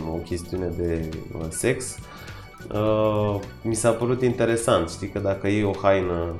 [0.09, 1.97] o chestiune de uh, sex.
[2.73, 6.33] Uh, mi s-a părut interesant, știi, că dacă iei o haină,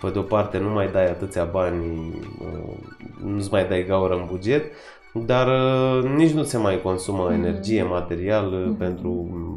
[0.00, 1.84] pe de o parte nu mai dai atâția bani,
[2.40, 2.74] uh,
[3.24, 4.64] nu-ți mai dai gaură în buget,
[5.14, 7.32] dar uh, nici nu se mai consumă Mhm.
[7.44, 8.76] energie, material uh, Mhm.
[8.76, 9.10] pentru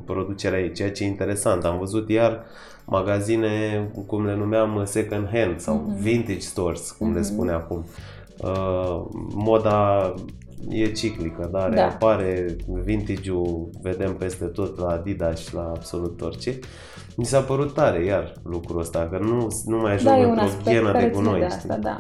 [0.06, 1.64] producerea ei, ceea ce e interesant.
[1.66, 2.44] Am văzut iar
[2.86, 3.50] magazine,
[4.08, 6.02] cum le numeam, second hand sau Mhm.
[6.02, 7.28] vintage stores, cum le Mhm.
[7.28, 7.86] spune acum.
[8.38, 10.14] Uh, moda
[10.70, 11.76] e ciclică, dar Da.
[11.76, 16.60] reapare vintage-ul, vedem peste tot la Adidas și la absolut orice.
[17.16, 20.30] Mi s-a părut tare iar lucrul ăsta, că nu, nu mai ajung Da, e un
[20.30, 21.40] într-o aspect ghenă care de ține gunoi.
[21.40, 21.58] de știi?
[21.58, 22.00] asta, da.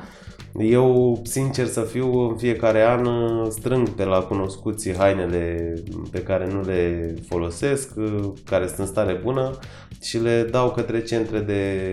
[0.59, 5.73] Eu, sincer să fiu, în fiecare an uh, strâng pe la cunoscuții hainele
[6.11, 9.57] pe care nu le folosesc, uh, care sunt în stare bună
[10.01, 11.91] și le dau către centre de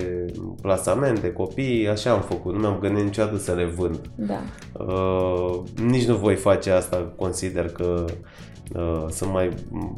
[0.63, 3.99] plasament, de copii, așa am făcut, nu mi-am gândit niciodată să le vând.
[4.15, 4.41] Da.
[4.73, 8.13] Uh, nici nu voi face asta, consider că uh,
[9.09, 9.55] să mai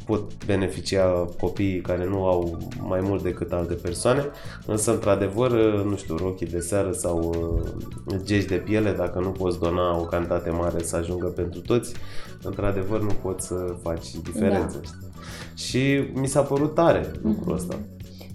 [0.07, 4.25] pot beneficia copiii care nu au mai mult decât alte persoane,
[4.67, 7.19] însă într-adevăr, uh, nu știu, rochii de seară sau
[8.07, 11.95] uh, gești de piele, dacă nu poți dona o cantitate mare să ajungă pentru toți,
[12.43, 14.81] într-adevăr nu poți să faci diferență.
[14.83, 15.09] Da.
[15.55, 17.57] Și mi s-a părut tare lucrul mm-hmm.
[17.57, 17.79] ăsta.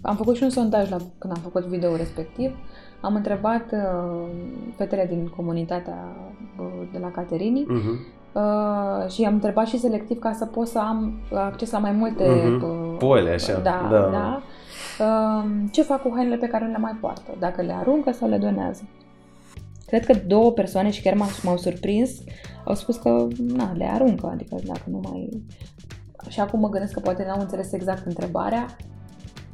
[0.01, 2.51] Am făcut și un sondaj la, când am făcut video respectiv.
[3.01, 4.27] Am întrebat uh,
[4.77, 6.15] fetele din comunitatea
[6.59, 8.14] uh, de la Caterini uh-huh.
[8.35, 12.23] Uh, și am întrebat și selectiv ca să pot să am acces la mai multe
[12.23, 12.61] uh-huh.
[12.61, 13.59] uh, Poele, așa.
[13.59, 13.99] Da, da.
[13.99, 14.41] da.
[14.99, 17.35] Uh, ce fac cu hainele pe care le mai poartă?
[17.39, 18.83] Dacă le aruncă sau le donează?
[19.87, 22.11] Cred că două persoane și chiar m-au surprins,
[22.63, 25.43] au spus că na, le aruncă, adică dacă nu mai...
[26.27, 28.65] Și acum mă gândesc că poate n-au înțeles exact întrebarea,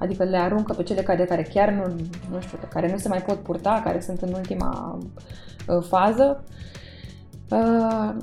[0.01, 1.83] Adică le aruncă pe cele care, care chiar nu,
[2.31, 4.97] nu știu, care nu se mai pot purta, care sunt în ultima
[5.67, 6.43] uh, fază.
[6.43, 6.51] Uh,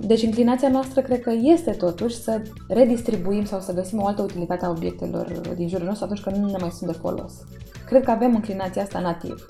[0.01, 4.65] deci inclinația noastră cred că este totuși să redistribuim sau să găsim o altă utilitate
[4.65, 7.33] a obiectelor din jurul nostru atunci când nu ne mai sunt de folos.
[7.87, 9.47] Cred că avem inclinația asta nativ.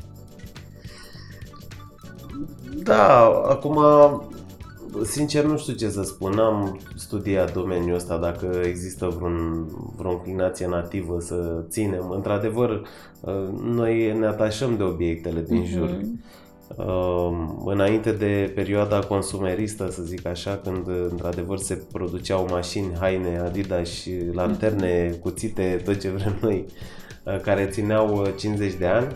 [2.83, 3.79] Da, acum
[5.05, 10.67] sincer nu știu ce să spun, am studiat domeniul ăsta dacă există vreun, vreo înclinație
[10.67, 12.11] nativă să ținem.
[12.11, 12.71] Într-adevăr,
[13.21, 15.71] uh, noi ne atașăm de obiectele din uh-huh.
[15.71, 16.01] jur.
[16.77, 17.31] Uh,
[17.65, 24.13] înainte de perioada consumeristă, să zic așa, când într-adevăr se produceau mașini, haine, Adidas și
[24.33, 25.21] lanterne, uh-huh.
[25.21, 26.65] cuțite, tot ce vrem noi,
[27.25, 29.13] uh, care țineau 50 de ani,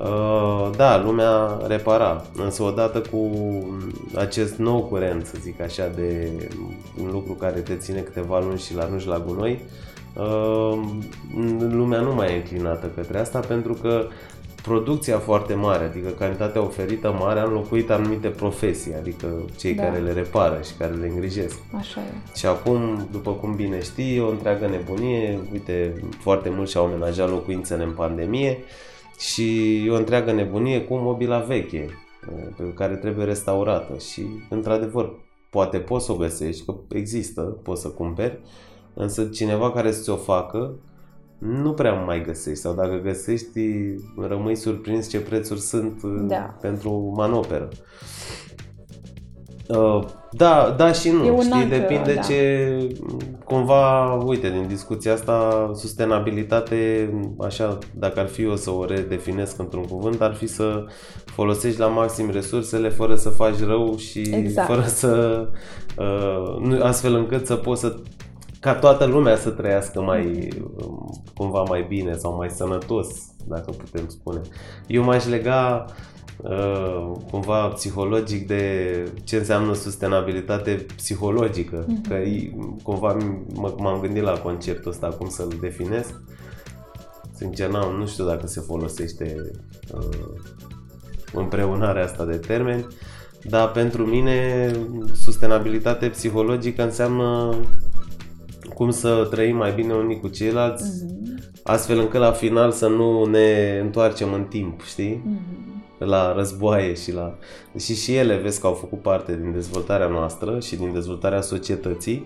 [0.00, 3.30] Uh, da, lumea repara, însă odată cu
[4.14, 6.30] acest nou curent, să zic așa, de
[7.02, 9.64] un lucru care te ține câteva luni și la arunci la gunoi,
[10.14, 10.78] uh,
[11.70, 14.06] lumea nu mai e înclinată către asta pentru că
[14.66, 19.26] producția foarte mare, adică cantitatea oferită mare, a înlocuit anumite profesii, adică
[19.58, 19.82] cei da.
[19.82, 21.58] care le repară și care le îngrijesc.
[21.76, 22.36] Așa e.
[22.36, 27.82] Și acum, după cum bine știi, o întreagă nebunie, uite, foarte mulți și-au amenajat locuințele
[27.82, 28.58] în pandemie,
[29.18, 31.88] și o întreagă nebunie cu mobila veche
[32.56, 35.12] pe care trebuie restaurată și într-adevăr
[35.50, 38.38] poate poți să o găsești, că există, poți să cumperi,
[38.94, 40.74] însă cineva care să ți-o facă
[41.38, 43.60] nu prea mai găsești sau dacă găsești
[44.16, 46.56] rămâi surprins ce prețuri sunt da.
[46.60, 47.68] pentru manoperă.
[49.68, 52.20] Uh, da, da și nu, e știi, alt, depinde da.
[52.20, 52.76] ce,
[53.44, 59.84] cumva, uite, din discuția asta, sustenabilitate, așa, dacă ar fi eu să o redefinesc într-un
[59.84, 60.84] cuvânt, ar fi să
[61.24, 64.68] folosești la maxim resursele fără să faci rău și exact.
[64.68, 65.46] fără să,
[65.98, 67.96] uh, astfel încât să poți să
[68.66, 70.48] ca toată lumea să trăiască mai,
[71.34, 73.08] cumva mai bine sau mai sănătos,
[73.44, 74.40] dacă putem spune.
[74.86, 75.84] Eu m-aș lega
[76.36, 78.64] Uh, cumva psihologic de
[79.24, 81.84] ce înseamnă sustenabilitate psihologică.
[81.84, 82.08] Mm-hmm.
[82.08, 82.16] Că
[82.82, 83.16] cumva
[83.76, 86.20] m-am gândit la conceptul ăsta, cum să-l definesc.
[87.34, 89.50] Sincer, n nu știu dacă se folosește
[89.94, 90.28] uh,
[91.32, 92.86] împreunarea asta de termeni,
[93.42, 94.70] dar pentru mine
[95.14, 97.56] sustenabilitate psihologică înseamnă
[98.76, 101.62] cum să trăim mai bine unii cu ceilalți, mm-hmm.
[101.62, 105.22] astfel încât la final să nu ne întoarcem în timp, știi?
[105.22, 107.34] Mm-hmm la războaie și la...
[107.78, 112.24] Și și ele vezi că au făcut parte din dezvoltarea noastră și din dezvoltarea societății.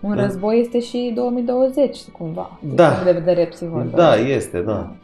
[0.00, 0.22] Un da.
[0.22, 2.88] război este și 2020, cumva, din da.
[2.88, 3.94] punct de vedere psihologic.
[3.94, 4.72] Da, este, da.
[4.72, 4.94] da.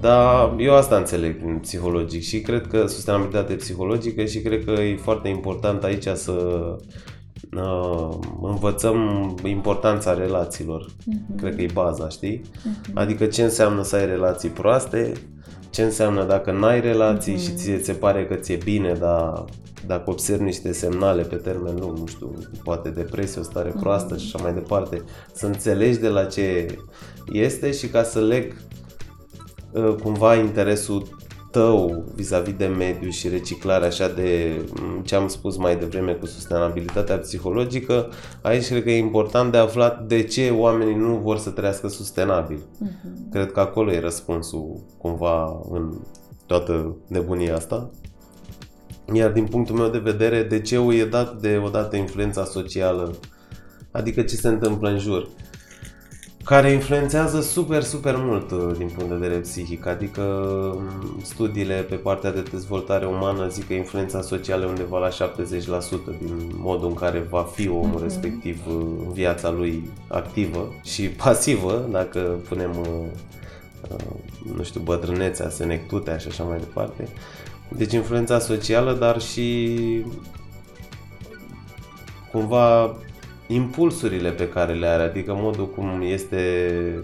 [0.00, 4.96] Dar eu asta înțeleg prin psihologic și cred că sustenabilitate psihologică și cred că e
[4.96, 6.32] foarte important aici să
[7.56, 8.98] uh, învățăm
[9.44, 10.86] importanța relațiilor.
[10.86, 11.36] Uh-huh.
[11.36, 12.40] Cred că e baza, știi?
[12.40, 12.92] Uh-huh.
[12.94, 15.12] Adică ce înseamnă să ai relații proaste,
[15.70, 17.42] ce înseamnă dacă n-ai relații mm-hmm.
[17.42, 19.44] și ți se pare că ți-e bine, dar
[19.86, 23.80] dacă observi niște semnale pe termen lung, nu știu, poate depresie, o stare mm-hmm.
[23.80, 25.02] proastă și așa mai departe,
[25.32, 26.78] să înțelegi de la ce
[27.32, 28.56] este și ca să leg
[29.72, 31.08] uh, cumva interesul
[31.54, 34.60] tău vis-a-vis de mediu și reciclare, așa de
[35.04, 38.08] ce am spus mai devreme cu sustenabilitatea psihologică,
[38.42, 42.58] aici cred că e important de aflat de ce oamenii nu vor să trăiască sustenabil.
[42.58, 43.30] Uh-huh.
[43.30, 45.92] Cred că acolo e răspunsul cumva în
[46.46, 47.90] toată nebunia asta.
[49.12, 53.14] Iar din punctul meu de vedere, de ce e dat de odată influența socială,
[53.90, 55.28] adică ce se întâmplă în jur
[56.44, 61.94] care influențează super, super mult uh, din punct de vedere psihic, adică um, studiile pe
[61.94, 65.10] partea de dezvoltare umană zic că influența socială e undeva la 70%
[66.18, 68.02] din modul în care va fi omul uh-huh.
[68.02, 68.74] respectiv uh,
[69.06, 73.98] în viața lui activă și pasivă, dacă punem, uh,
[74.56, 77.08] nu știu, bătrânețea, senectutea și așa mai departe.
[77.68, 79.78] Deci influența socială, dar și
[82.32, 82.96] cumva
[83.46, 86.36] impulsurile pe care le are, adică modul cum este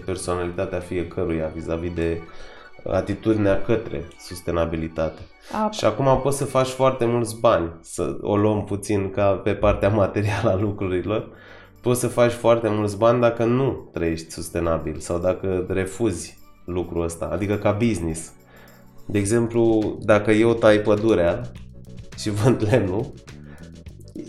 [0.05, 2.21] personalitatea fiecăruia vis-a-vis de
[2.89, 5.21] atitudinea către sustenabilitate.
[5.51, 9.53] A, Și acum poți să faci foarte mulți bani, să o luăm puțin ca pe
[9.53, 11.29] partea materială a lucrurilor.
[11.81, 17.29] Poți să faci foarte mulți bani dacă nu trăiești sustenabil sau dacă refuzi lucrul ăsta,
[17.31, 18.31] adică ca business.
[19.05, 21.41] De exemplu, dacă eu tai pădurea
[22.17, 23.13] și vând lemnul,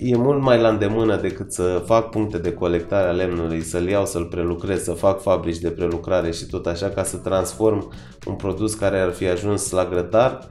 [0.04, 4.06] e mult mai la îndemână decât să fac puncte de colectare a lemnului, să-l iau,
[4.06, 7.92] să-l prelucrez, să fac fabrici de prelucrare și tot așa ca să transform
[8.26, 10.48] un produs care ar fi ajuns la grătar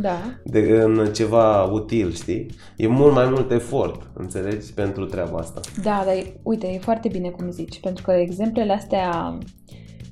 [0.00, 0.18] da.
[0.44, 2.50] de, în ceva util, știi?
[2.76, 5.60] E mult mai mult efort, înțelegi, pentru treaba asta.
[5.82, 9.38] Da, dar e- uite, e foarte bine cum zici, pentru că exemplele astea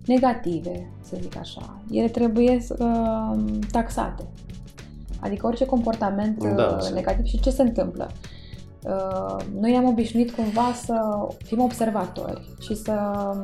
[0.06, 3.38] negative, să zic așa, ele trebuie uh,
[3.70, 4.28] taxate.
[5.22, 6.94] Adică orice comportament Da, uh, așa.
[6.94, 8.10] negativ și ce se întâmplă.
[8.84, 10.94] Uh, noi ne-am obișnuit cumva să
[11.44, 12.92] fim observatori și să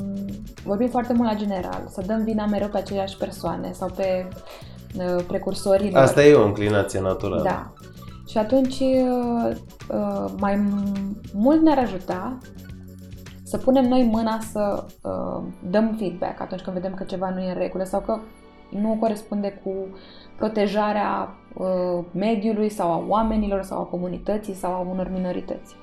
[0.01, 0.25] um,
[0.65, 4.29] vorbim foarte mult la general, să dăm vina mereu pe aceleași persoane sau pe
[4.97, 6.03] uh, precursorii lor.
[6.03, 7.43] Asta e o înclinație naturală.
[7.43, 7.73] Da.
[8.29, 9.57] Și atunci uh,
[9.91, 12.39] uh, mai m- mult ne-ar ajuta
[13.43, 17.53] să punem noi mâna să uh, dăm feedback atunci când vedem că ceva nu e
[17.53, 18.19] în regulă sau că
[18.71, 19.71] nu corespunde cu
[20.37, 21.48] protejarea uh,
[22.13, 25.75] mediului sau a oamenilor sau a comunității sau a unor minorități.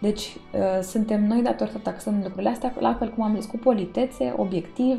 [0.00, 3.56] Deci uh, suntem noi datori să taxăm lucrurile astea, la fel cum am zis, cu
[3.56, 4.98] politețe, obiectiv,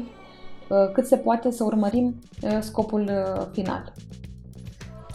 [0.70, 3.94] uh, cât se poate să urmărim uh, scopul uh, final.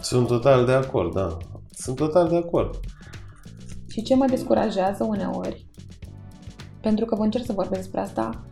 [0.01, 1.37] Sunt total de acord, da.
[1.71, 2.79] Sunt total de acord.
[3.87, 5.65] Și ce mă descurajează uneori,
[6.81, 8.45] pentru că vă încerc să vorbesc despre asta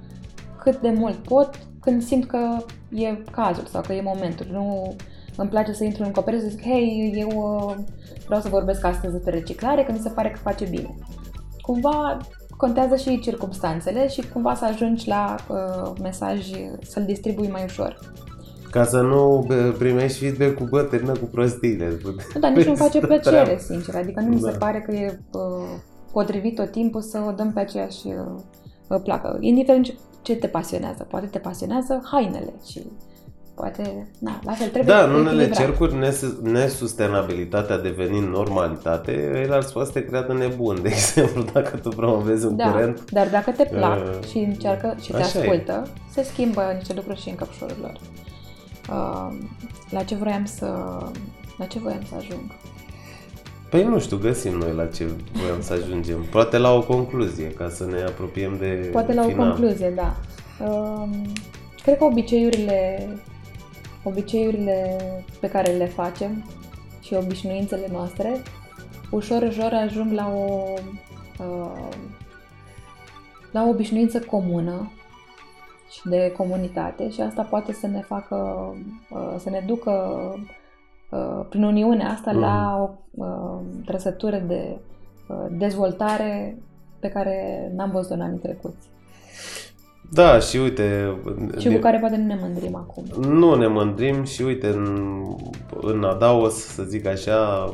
[0.58, 1.49] cât de mult pot
[1.80, 2.58] când simt că
[2.89, 4.47] e cazul sau că e momentul.
[4.52, 4.95] Nu
[5.39, 7.75] îmi place să intru în cooperare să zic, hei, eu uh,
[8.25, 10.95] vreau să vorbesc astăzi despre reciclare, că mi se pare că face bine.
[11.62, 12.17] Cumva
[12.58, 16.49] contează și circumstanțele și cumva să ajungi la uh, mesaj,
[16.82, 17.99] să-l distribui mai ușor.
[18.71, 21.97] Ca să nu bă, primești feedback cu bă, termină cu prostiile.
[22.34, 23.60] Nu, dar nici nu-mi face Asta plăcere, treaba.
[23.60, 23.95] sincer.
[23.95, 24.58] Adică nu mi se Da.
[24.58, 25.41] pare că e uh,
[26.12, 29.38] potrivit tot timpul să o dăm pe aceeași uh, placă.
[29.39, 31.04] Indiferent ce- ce te pasionează.
[31.10, 32.82] Poate te pasionează hainele și
[33.60, 35.58] poate, na, la fel trebuie Da, în unele echilibrat.
[35.58, 40.82] cercuri nes- nesustenabilitatea devenind normalitate, el ar să te creadă nebun.
[40.82, 44.95] De exemplu, dacă tu promovezi un Da, curent, dar dacă te plac Uh, și încearcă
[45.02, 45.41] și te așa e.
[45.41, 48.00] ascultă, se schimbă niște lucruri și în căpșorul lor.
[48.89, 49.38] Uh,
[49.89, 50.65] la ce vroiam să...
[51.58, 52.41] La ce voiam să ajung?
[53.69, 56.26] păi nu știu, găsim noi la ce voiam să ajungem.
[56.32, 59.48] Poate la o concluzie, ca să ne apropiem de Poate la o final.
[59.48, 60.15] concluzie, da.
[60.65, 61.10] Um,
[61.84, 63.08] cred că obiceiurile,
[64.04, 64.98] obiceiurile
[65.40, 66.44] pe care le facem
[67.02, 68.42] și obișnuințele noastre,
[69.12, 70.74] ușor, ușor ajung la o,
[71.40, 71.90] uh,
[73.52, 74.92] la o obișnuință comună
[75.90, 78.36] și de comunitate și asta poate să ne facă,
[79.10, 79.92] uh, să ne ducă
[81.12, 84.80] uh, prin uniunea asta la o uh, trăsătură de
[85.28, 86.58] uh, dezvoltare
[87.00, 88.90] pe care n-am văzut-o în anii trecuți
[90.12, 91.15] Da, și uite...
[91.58, 93.04] și de- cu care poate nu ne mândrim acum.
[93.30, 95.24] Nu ne mândrim și uite, în,
[95.82, 97.74] în adaos, să zic așa,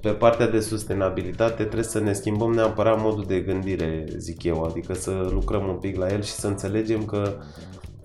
[0.00, 4.94] pe partea de sustenabilitate trebuie să ne schimbăm neapărat modul de gândire, zic eu, adică
[4.94, 7.32] să lucrăm un pic la el și să înțelegem că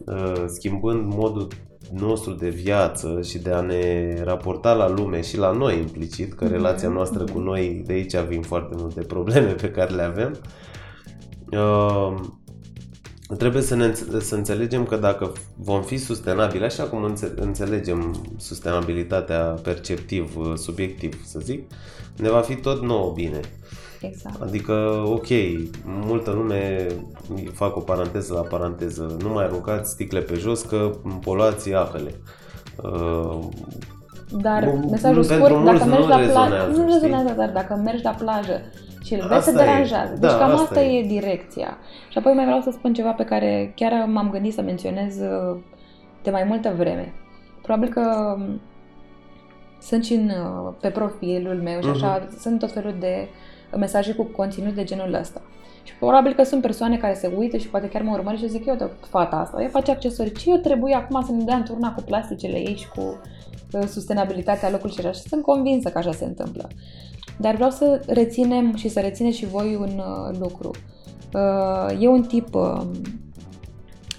[0.06, 1.48] uh, schimbând modul
[1.92, 6.44] nostru de viață și de a ne raporta la lume și la noi implicit, că
[6.44, 7.44] Mhm, relația noastră cu mhm.
[7.48, 10.36] noi, de aici vin foarte multe probleme pe care le avem,
[11.52, 12.16] uh,
[13.36, 18.26] trebuie să, ne, înț- să înțelegem că dacă vom fi sustenabili, așa cum înțe- înțelegem
[18.38, 21.72] sustenabilitatea perceptiv, uh, subiectiv, să zic,
[22.16, 23.40] ne va fi tot nouă bine.
[24.02, 24.42] Exact.
[24.42, 25.28] Adică, ok,
[25.84, 26.88] multă lume,
[27.54, 32.16] fac o paranteză la paranteză, nu mai aruncați sticle pe jos că poluați apele.
[32.84, 33.40] Uh,
[34.32, 36.94] Dar Nu- mesajul nu, pentru scurt, dacă mulți mergi nu la plajă, rezonează, nu știi?
[36.94, 38.62] rezonează, dar dacă mergi la plajă
[39.04, 39.66] și îl vezi, Asta se e.
[39.66, 40.14] deranjează.
[40.20, 40.98] Deci Da, cam asta asta e.
[41.00, 41.78] e direcția.
[42.10, 45.58] Și apoi mai vreau să spun ceva pe care chiar m-am gândit să menționez uh,
[46.24, 47.14] de mai multă vreme.
[47.62, 48.62] Probabil că um,
[49.82, 53.28] sunt și în, uh, pe profilul meu și așa, sunt tot felul de
[53.78, 55.42] mesaje cu conținut de genul ăsta.
[55.84, 58.66] Și probabil că sunt persoane care se uită și poate chiar mă urmăresc și zic
[58.66, 61.64] eu de fata asta, ea face accesorii, ce eu trebuie acum să ne dea în
[61.64, 63.16] turna cu plasticele ei și cu uh,
[63.88, 65.12] sustenabilitatea locului și așa.
[65.12, 66.68] Și sunt convinsă că așa se întâmplă.
[67.40, 70.72] Dar vreau să reținem și să rețineți și voi un uh, lucru.
[71.34, 72.82] Uh, e un tip, uh,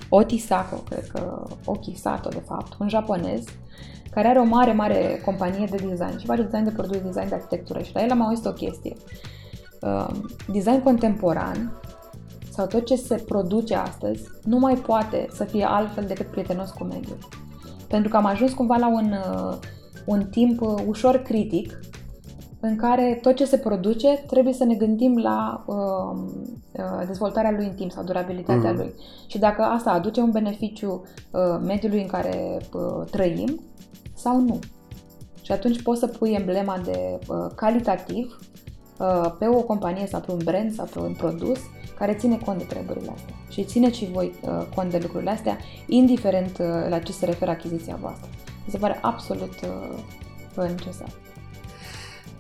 [0.09, 3.45] Oti Sako, cred că Oki Sato de fapt, un japonez,
[4.11, 7.35] care are o mare, mare companie de design și face design de produs, design de
[7.35, 8.97] arhitectură și la el am auzit o chestie.
[9.81, 10.09] uh,
[10.53, 11.81] design contemporan
[12.51, 16.85] sau tot ce se produce astăzi nu mai poate să fie altfel decât prietenos cu
[16.85, 17.19] mediul.
[17.89, 19.57] Pentru că am ajuns cumva la un, uh,
[20.07, 21.79] un timp uh, ușor critic
[22.61, 26.21] în care tot ce se produce trebuie să ne gândim la uh,
[26.73, 28.77] uh, dezvoltarea lui în timp sau durabilitatea mm.
[28.77, 28.95] lui.
[29.27, 33.61] Și dacă asta aduce un beneficiu uh, mediului în care uh, trăim
[34.15, 34.59] sau nu.
[35.43, 38.39] Și atunci poți să pui emblema de uh, calitativ
[38.99, 41.59] uh, pe o companie sau pe un brand sau pe un produs
[41.99, 43.35] care ține cont de treburile astea.
[43.49, 47.51] Și țineți și voi uh, cont de lucrurile astea, indiferent uh, la ce se referă
[47.51, 48.29] achiziția voastră.
[48.65, 49.55] Mi se pare absolut
[50.57, 51.09] uh, necesar.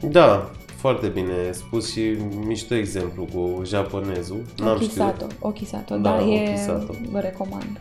[0.00, 4.44] Da, foarte bine spus și mișto exemplu cu japonezul.
[4.56, 5.36] N-am Okisato, știut.
[5.40, 6.94] Okisato, da, da e, Okisato.
[7.10, 7.78] vă recomand.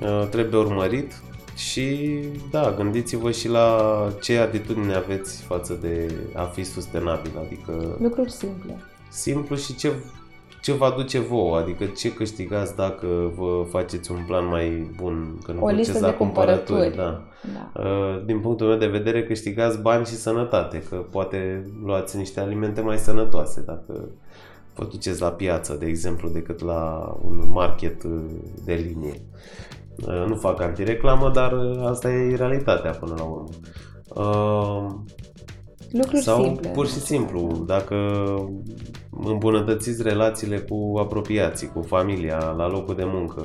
[0.00, 1.22] Uh, trebuie urmărit
[1.56, 2.08] și
[2.50, 3.78] da, gândiți-vă și la
[4.22, 7.96] ce atitudine aveți față de a fi sustenabil, adică...
[8.00, 8.76] Lucruri simple.
[9.08, 9.92] Simplu și ce
[10.64, 13.06] ce vă aduce vouă, adică ce câștigați dacă
[13.36, 16.96] vă faceți un plan mai bun când o listă de cumpărături.
[16.96, 17.24] Da.
[17.54, 17.82] da.
[17.82, 22.80] Uh, din punctul meu de vedere câștigați bani și sănătate, că poate luați niște alimente
[22.80, 24.08] mai sănătoase dacă
[24.74, 28.20] vă duceți la piață, de exemplu, decât la un market uh,
[28.64, 29.20] de linie.
[30.06, 31.52] Uh, nu fac antireclamă, dar
[31.84, 33.48] asta e realitatea până la urmă.
[35.96, 36.70] Lucruri Sau simple.
[36.70, 37.96] pur și simplu, dacă
[39.24, 43.44] îmbunătățiți relațiile cu apropiații, cu familia, la locul de muncă,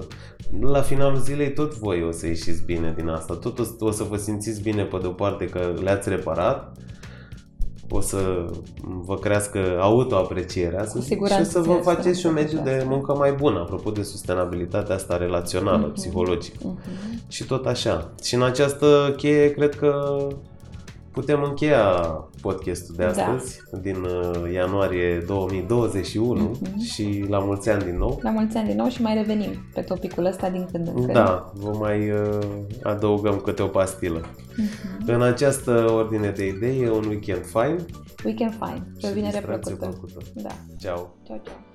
[0.61, 3.33] la finalul zilei tot voi o să ieșiți bine din asta.
[3.33, 6.77] Tot o, o să vă simțiți bine pe de o parte că le-ați reparat,
[7.89, 8.45] o să
[8.81, 13.55] vă crească autoaprecierea și o să vă faceți și un mediu de muncă mai bun,
[13.55, 15.93] apropo de sustenabilitatea asta relațională, uh-huh.
[15.93, 16.57] psihologică.
[16.57, 17.27] Uh-huh.
[17.27, 18.13] Și tot așa.
[18.23, 20.17] Și în această cheie cred că
[21.11, 21.83] putem încheia
[22.41, 23.09] podcastul de da.
[23.09, 23.77] astăzi, da.
[23.77, 26.91] din uh, ianuarie 2021 mm-hmm.
[26.91, 28.19] și la mulți ani din nou.
[28.21, 31.13] La mulți ani din nou și mai revenim pe topicul ăsta din când în când.
[31.13, 32.39] Da, vă mai uh,
[32.83, 34.21] adăugăm câte o pastilă.
[34.21, 35.05] Mm-hmm.
[35.05, 37.85] În această ordine de idei e un weekend fine.
[38.25, 38.87] Weekend fine.
[39.01, 39.97] Pe o vinere plăcută.
[40.33, 40.51] Da.
[40.77, 41.15] Ciao.
[41.23, 41.68] Ciao, ciao.